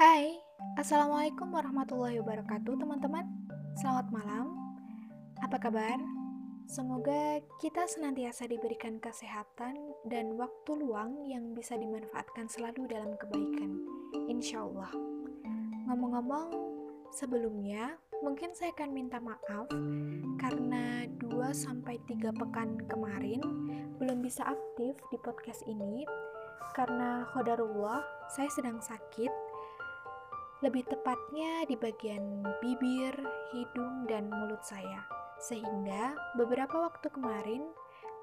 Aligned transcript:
Hai, 0.00 0.32
Assalamualaikum 0.80 1.52
warahmatullahi 1.52 2.24
wabarakatuh 2.24 2.72
teman-teman. 2.72 3.20
Selamat 3.76 4.08
malam, 4.08 4.56
apa 5.44 5.60
kabar? 5.60 6.00
Semoga 6.64 7.36
kita 7.60 7.84
senantiasa 7.84 8.48
diberikan 8.48 8.96
kesehatan 8.96 9.76
dan 10.08 10.40
waktu 10.40 10.72
luang 10.72 11.20
yang 11.28 11.52
bisa 11.52 11.76
dimanfaatkan 11.76 12.48
selalu 12.48 12.88
dalam 12.88 13.12
kebaikan 13.20 13.76
Insya 14.24 14.64
Allah 14.64 14.88
Ngomong-ngomong, 15.92 16.48
sebelumnya 17.12 18.00
mungkin 18.24 18.56
saya 18.56 18.72
akan 18.72 18.96
minta 18.96 19.20
maaf 19.20 19.68
karena 20.40 21.04
2-3 21.28 22.40
pekan 22.40 22.80
kemarin 22.88 23.44
belum 24.00 24.24
bisa 24.24 24.48
aktif 24.48 24.96
di 25.12 25.20
podcast 25.20 25.60
ini. 25.68 26.08
Karena 26.72 27.28
khodarullah 27.36 28.00
saya 28.32 28.48
sedang 28.48 28.80
sakit 28.80 29.49
lebih 30.60 30.84
tepatnya 30.92 31.64
di 31.64 31.72
bagian 31.72 32.44
bibir, 32.60 33.16
hidung, 33.52 34.04
dan 34.04 34.28
mulut 34.28 34.60
saya. 34.60 35.00
Sehingga 35.40 36.12
beberapa 36.36 36.84
waktu 36.84 37.08
kemarin 37.08 37.64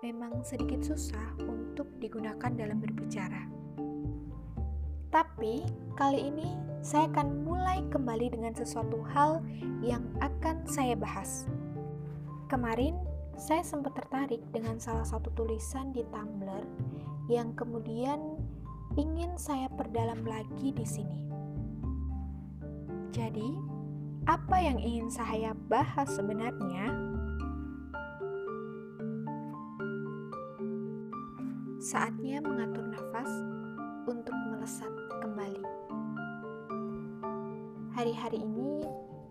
memang 0.05 0.45
sedikit 0.45 0.85
susah 0.85 1.33
untuk 1.41 1.89
digunakan 1.97 2.53
dalam 2.53 2.77
berbicara. 2.77 3.49
Tapi 5.09 5.65
kali 5.97 6.29
ini 6.29 6.53
saya 6.85 7.09
akan 7.09 7.41
mulai 7.41 7.81
kembali 7.89 8.37
dengan 8.37 8.53
sesuatu 8.53 9.01
hal 9.17 9.41
yang 9.81 10.05
akan 10.21 10.61
saya 10.69 10.93
bahas. 10.93 11.49
Kemarin 12.53 12.93
saya 13.33 13.65
sempat 13.65 13.97
tertarik 13.97 14.45
dengan 14.53 14.77
salah 14.77 15.05
satu 15.05 15.33
tulisan 15.33 15.89
di 15.89 16.05
Tumblr 16.13 16.61
yang 17.33 17.57
kemudian 17.57 18.37
ingin 18.93 19.33
saya 19.41 19.73
perdalam 19.73 20.21
lagi 20.21 20.69
di 20.69 20.85
sini. 20.85 21.26
Jadi, 23.15 23.49
apa 24.27 24.57
yang 24.59 24.77
ingin 24.83 25.07
saya 25.07 25.55
bahas 25.71 26.11
sebenarnya? 26.11 26.91
Saatnya 31.79 32.43
mengatur 32.43 32.83
nafas 32.83 33.31
untuk 34.11 34.35
melesat 34.51 34.91
kembali. 35.23 35.63
Hari-hari 37.95 38.43
ini, 38.43 38.83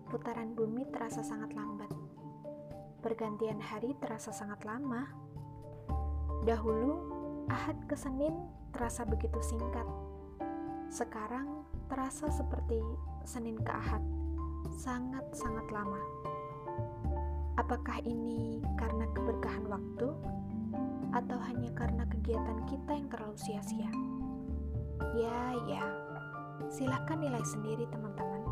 putaran 0.09 0.57
bumi 0.57 0.89
terasa 0.89 1.21
sangat 1.21 1.53
lambat. 1.53 1.93
Pergantian 3.05 3.61
hari 3.61 3.93
terasa 4.01 4.33
sangat 4.33 4.65
lama. 4.65 5.05
Dahulu, 6.49 6.97
Ahad 7.47 7.77
ke 7.85 7.95
Senin 7.95 8.33
terasa 8.73 9.05
begitu 9.05 9.37
singkat. 9.39 9.85
Sekarang 10.89 11.63
terasa 11.87 12.27
seperti 12.27 12.83
Senin 13.23 13.55
ke 13.63 13.71
Ahad, 13.71 14.03
sangat-sangat 14.75 15.71
lama. 15.71 15.99
Apakah 17.55 18.03
ini 18.03 18.59
karena 18.75 19.07
keberkahan 19.15 19.65
waktu, 19.71 20.11
atau 21.15 21.37
hanya 21.47 21.71
karena 21.73 22.03
kegiatan 22.11 22.59
kita 22.67 22.91
yang 22.91 23.07
terlalu 23.07 23.39
sia-sia? 23.39 23.87
Ya, 25.15 25.55
ya, 25.65 25.83
silakan 26.67 27.23
nilai 27.23 27.43
sendiri, 27.47 27.87
teman-teman. 27.87 28.43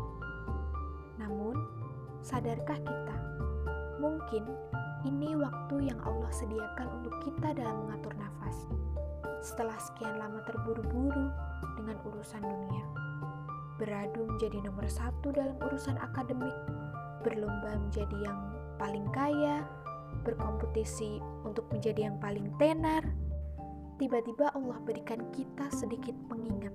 Namun, 1.20 1.60
sadarkah 2.24 2.80
kita, 2.80 3.16
mungkin 4.00 4.48
ini 5.04 5.36
waktu 5.36 5.92
yang 5.92 6.00
Allah 6.02 6.32
sediakan 6.32 6.88
untuk 7.04 7.14
kita 7.20 7.52
dalam 7.52 7.84
mengatur 7.84 8.16
nafas. 8.16 8.64
Setelah 9.44 9.76
sekian 9.78 10.18
lama 10.18 10.42
terburu-buru 10.48 11.30
dengan 11.78 11.96
urusan 12.02 12.42
dunia 12.42 13.05
beradu 13.76 14.24
menjadi 14.24 14.60
nomor 14.64 14.88
satu 14.88 15.32
dalam 15.32 15.56
urusan 15.60 15.96
akademik, 16.00 16.52
berlomba 17.20 17.76
menjadi 17.76 18.32
yang 18.32 18.38
paling 18.80 19.04
kaya, 19.12 19.64
berkompetisi 20.24 21.20
untuk 21.44 21.68
menjadi 21.72 22.10
yang 22.10 22.16
paling 22.18 22.48
tenar. 22.56 23.04
Tiba-tiba 23.96 24.52
Allah 24.52 24.76
berikan 24.84 25.24
kita 25.32 25.72
sedikit 25.72 26.12
pengingat. 26.28 26.72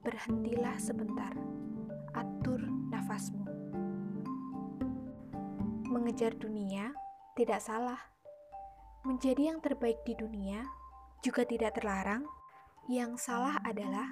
Berhentilah 0.00 0.76
sebentar, 0.80 1.34
atur 2.16 2.60
nafasmu. 2.88 3.44
Mengejar 5.92 6.32
dunia 6.36 6.92
tidak 7.36 7.60
salah. 7.60 8.00
Menjadi 9.04 9.54
yang 9.54 9.60
terbaik 9.60 10.00
di 10.08 10.16
dunia 10.16 10.64
juga 11.20 11.44
tidak 11.44 11.76
terlarang. 11.76 12.24
Yang 12.86 13.18
salah 13.18 13.58
adalah 13.66 14.06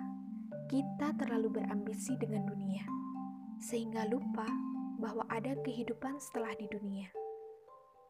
kita 0.65 1.13
terlalu 1.21 1.61
berambisi 1.61 2.17
dengan 2.17 2.49
dunia, 2.49 2.89
sehingga 3.61 4.09
lupa 4.09 4.49
bahwa 4.97 5.29
ada 5.29 5.53
kehidupan 5.61 6.17
setelah 6.17 6.57
di 6.57 6.65
dunia. 6.73 7.13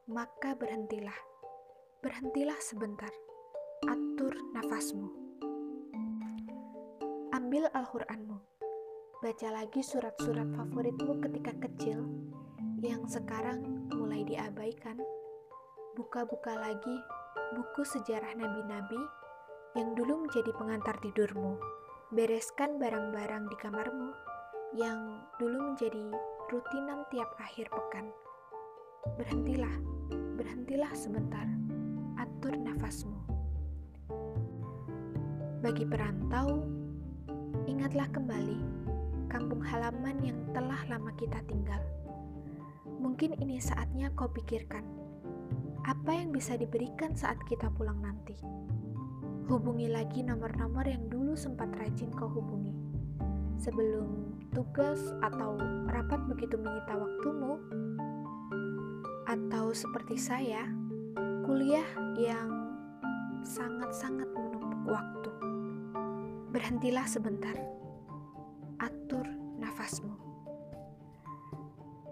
Maka 0.06 0.54
berhentilah, 0.54 1.16
berhentilah 1.98 2.54
sebentar, 2.62 3.10
atur 3.90 4.38
nafasmu. 4.54 5.10
Ambil 7.34 7.66
Al-Quranmu, 7.74 8.38
baca 9.18 9.48
lagi 9.50 9.82
surat-surat 9.82 10.46
favoritmu 10.54 11.18
ketika 11.26 11.52
kecil 11.58 12.06
yang 12.84 13.02
sekarang 13.10 13.90
mulai 13.90 14.22
diabaikan. 14.22 15.00
Buka-buka 15.98 16.54
lagi 16.54 16.96
buku 17.54 17.82
sejarah 17.82 18.34
nabi-nabi 18.38 19.00
yang 19.74 19.94
dulu 19.98 20.26
menjadi 20.26 20.54
pengantar 20.54 20.98
tidurmu 21.02 21.58
Bereskan 22.14 22.78
barang-barang 22.78 23.50
di 23.50 23.56
kamarmu 23.58 24.14
yang 24.78 25.18
dulu 25.34 25.74
menjadi 25.74 26.14
rutinan 26.46 27.02
tiap 27.10 27.26
akhir 27.42 27.66
pekan. 27.74 28.06
Berhentilah, 29.18 29.74
berhentilah 30.38 30.94
sebentar, 30.94 31.42
atur 32.14 32.54
nafasmu. 32.54 33.18
Bagi 35.58 35.82
perantau, 35.90 36.62
ingatlah 37.66 38.06
kembali 38.14 38.62
kampung 39.26 39.66
halaman 39.66 40.14
yang 40.22 40.38
telah 40.54 40.86
lama 40.86 41.10
kita 41.18 41.42
tinggal. 41.50 41.82
Mungkin 42.86 43.42
ini 43.42 43.58
saatnya 43.58 44.14
kau 44.14 44.30
pikirkan, 44.30 44.86
apa 45.82 46.14
yang 46.14 46.30
bisa 46.30 46.54
diberikan 46.54 47.18
saat 47.18 47.42
kita 47.50 47.74
pulang 47.74 47.98
nanti. 47.98 48.38
Hubungi 49.50 49.90
lagi 49.90 50.22
nomor-nomor 50.22 50.86
yang 50.86 51.10
dulu 51.34 51.50
sempat 51.50 51.66
rajin 51.82 52.14
kau 52.14 52.30
hubungi. 52.30 52.70
Sebelum 53.58 54.38
tugas 54.54 55.02
atau 55.18 55.58
rapat 55.90 56.22
begitu 56.30 56.54
menyita 56.54 56.94
waktumu, 56.94 57.58
atau 59.26 59.74
seperti 59.74 60.14
saya, 60.14 60.62
kuliah 61.42 61.90
yang 62.14 62.70
sangat-sangat 63.42 64.30
menumpuk 64.30 64.94
waktu. 64.94 65.30
Berhentilah 66.54 67.02
sebentar, 67.10 67.58
atur 68.78 69.26
nafasmu. 69.58 70.14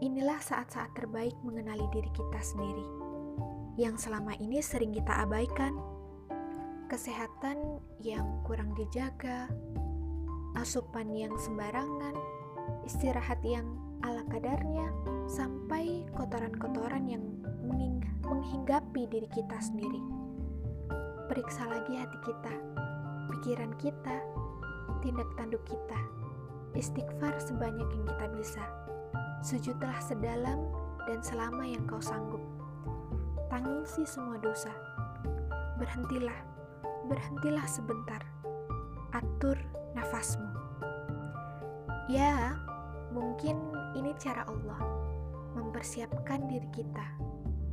Inilah 0.02 0.42
saat-saat 0.42 0.98
terbaik 0.98 1.38
mengenali 1.46 1.86
diri 1.94 2.10
kita 2.10 2.42
sendiri, 2.42 2.86
yang 3.78 3.94
selama 3.94 4.34
ini 4.42 4.58
sering 4.58 4.90
kita 4.90 5.14
abaikan 5.22 5.91
kesehatan 6.92 7.80
yang 8.04 8.44
kurang 8.44 8.76
dijaga, 8.76 9.48
asupan 10.60 11.08
yang 11.16 11.32
sembarangan, 11.40 12.12
istirahat 12.84 13.40
yang 13.40 13.64
ala 14.04 14.20
kadarnya, 14.28 14.92
sampai 15.24 16.04
kotoran-kotoran 16.12 17.08
yang 17.08 17.24
menghinggapi 18.28 19.08
diri 19.08 19.24
kita 19.32 19.56
sendiri. 19.56 20.04
Periksa 21.32 21.64
lagi 21.64 21.96
hati 21.96 22.18
kita, 22.28 22.54
pikiran 23.32 23.72
kita, 23.80 24.20
tindak 25.00 25.32
tanduk 25.40 25.64
kita. 25.64 25.96
Istighfar 26.76 27.40
sebanyak 27.40 27.88
yang 27.88 28.04
kita 28.04 28.26
bisa. 28.36 28.64
Sujudlah 29.40 29.96
sedalam 30.04 30.60
dan 31.08 31.24
selama 31.24 31.64
yang 31.64 31.88
kau 31.88 32.04
sanggup. 32.04 32.44
Tangisi 33.48 34.04
semua 34.04 34.36
dosa. 34.36 34.72
Berhentilah 35.80 36.51
berhentilah 37.06 37.66
sebentar. 37.66 38.22
Atur 39.12 39.58
nafasmu. 39.92 40.48
Ya, 42.10 42.58
mungkin 43.14 43.58
ini 43.94 44.12
cara 44.18 44.44
Allah 44.48 44.80
mempersiapkan 45.54 46.48
diri 46.48 46.68
kita, 46.72 47.06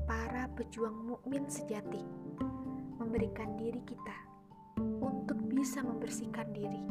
para 0.06 0.52
pejuang 0.54 0.94
mukmin 1.08 1.48
sejati, 1.48 2.04
memberikan 3.00 3.56
diri 3.56 3.80
kita 3.88 4.18
untuk 5.00 5.40
bisa 5.48 5.80
membersihkan 5.80 6.52
diri, 6.52 6.84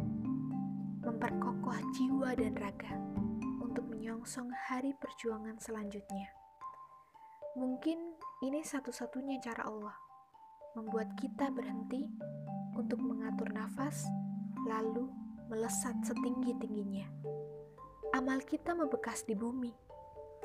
memperkokoh 1.04 1.78
jiwa 1.94 2.32
dan 2.36 2.56
raga 2.56 2.96
untuk 3.60 3.84
menyongsong 3.90 4.48
hari 4.70 4.96
perjuangan 4.96 5.60
selanjutnya. 5.60 6.32
Mungkin 7.58 7.98
ini 8.46 8.62
satu-satunya 8.62 9.42
cara 9.42 9.66
Allah 9.66 10.07
membuat 10.78 11.10
kita 11.18 11.50
berhenti 11.50 12.06
untuk 12.78 13.02
mengatur 13.02 13.50
nafas, 13.50 14.06
lalu 14.62 15.10
melesat 15.50 15.98
setinggi-tingginya. 16.06 17.10
Amal 18.14 18.38
kita 18.46 18.78
membekas 18.78 19.26
di 19.26 19.34
bumi 19.34 19.74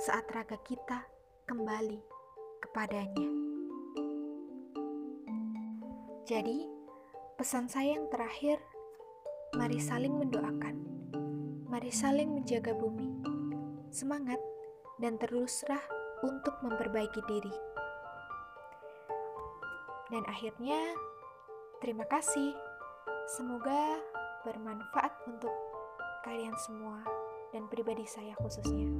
saat 0.02 0.26
raga 0.34 0.58
kita 0.66 1.06
kembali 1.46 2.02
kepadanya. 2.66 3.30
Jadi, 6.26 6.66
pesan 7.38 7.70
saya 7.70 7.94
yang 8.02 8.10
terakhir, 8.10 8.58
mari 9.54 9.78
saling 9.78 10.18
mendoakan, 10.18 10.76
mari 11.70 11.94
saling 11.94 12.34
menjaga 12.34 12.74
bumi. 12.74 13.22
Semangat 13.94 14.42
dan 14.98 15.22
teruslah 15.22 15.84
untuk 16.26 16.58
memperbaiki 16.66 17.22
diri. 17.30 17.73
Dan 20.14 20.30
akhirnya, 20.30 20.78
terima 21.82 22.06
kasih. 22.06 22.54
Semoga 23.34 23.98
bermanfaat 24.46 25.10
untuk 25.26 25.50
kalian 26.22 26.54
semua 26.62 27.02
dan 27.50 27.66
pribadi 27.66 28.06
saya 28.06 28.38
khususnya. 28.38 28.94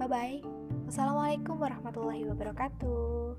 Bye 0.00 0.08
bye. 0.08 0.40
Wassalamualaikum 0.88 1.60
warahmatullahi 1.60 2.24
wabarakatuh. 2.32 3.36